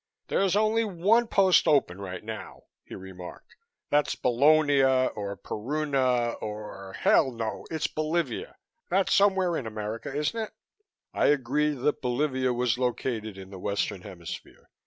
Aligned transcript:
"There's 0.29 0.55
only 0.55 0.83
one 0.83 1.27
post 1.27 1.67
open 1.67 2.01
right 2.01 2.23
now," 2.23 2.63
he 2.83 2.95
remarked. 2.95 3.55
"That's 3.91 4.15
Bolonia 4.15 5.11
or 5.15 5.35
Peruna 5.35 6.31
or 6.41 6.93
hell, 6.93 7.29
no, 7.31 7.67
it's 7.69 7.85
Bolivia. 7.85 8.55
That's 8.89 9.13
somewhere 9.13 9.55
in 9.55 9.67
America, 9.67 10.11
ain't 10.11 10.33
it?" 10.33 10.53
I 11.13 11.27
agreed 11.27 11.81
that 11.81 12.01
Bolivia 12.01 12.51
was 12.51 12.79
located 12.79 13.37
in 13.37 13.51
the 13.51 13.59
Western 13.59 14.01
Hemisphere. 14.01 14.71